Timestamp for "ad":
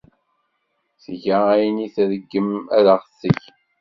2.77-2.85